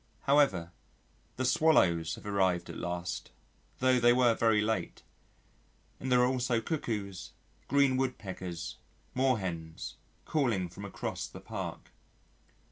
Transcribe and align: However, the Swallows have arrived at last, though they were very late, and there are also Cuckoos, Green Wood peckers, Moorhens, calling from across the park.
However, 0.21 0.71
the 1.35 1.45
Swallows 1.45 2.15
have 2.15 2.25
arrived 2.25 2.71
at 2.71 2.75
last, 2.77 3.29
though 3.77 3.99
they 3.99 4.11
were 4.11 4.33
very 4.33 4.59
late, 4.59 5.03
and 5.99 6.11
there 6.11 6.21
are 6.21 6.25
also 6.25 6.59
Cuckoos, 6.59 7.33
Green 7.67 7.97
Wood 7.97 8.17
peckers, 8.17 8.77
Moorhens, 9.13 9.97
calling 10.25 10.69
from 10.69 10.85
across 10.85 11.27
the 11.27 11.39
park. 11.39 11.91